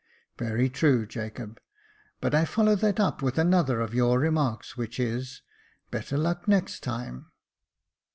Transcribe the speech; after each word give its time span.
"Very 0.45 0.67
true, 0.67 1.05
Jacob; 1.05 1.59
but 2.21 2.33
I 2.33 2.43
follow 2.43 2.73
that 2.75 2.99
up 2.99 3.21
with 3.21 3.37
another 3.37 3.81
of 3.81 3.93
your 3.93 4.17
remarks, 4.17 4.75
which 4.75 4.99
is,' 4.99 5.43
Better 5.91 6.17
luck 6.17 6.47
next 6.47 6.81
time.' 6.81 7.27